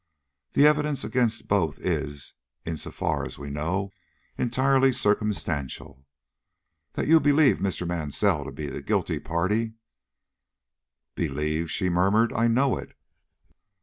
The 0.53 0.65
evidence 0.65 1.03
against 1.03 1.47
both 1.47 1.77
is, 1.77 2.33
in 2.65 2.75
so 2.77 2.89
far 2.89 3.23
as 3.23 3.37
we 3.37 3.51
know, 3.51 3.91
entirely 4.35 4.91
circumstantial. 4.91 6.07
That 6.93 7.05
you 7.05 7.19
believe 7.19 7.59
Mr. 7.59 7.87
Mansell 7.87 8.45
to 8.45 8.51
be 8.51 8.65
the 8.65 8.81
guilty 8.81 9.19
party" 9.19 9.73
"Believe!" 11.15 11.69
she 11.69 11.87
murmured; 11.87 12.33
"I 12.33 12.47
know 12.47 12.77
it." 12.77 12.97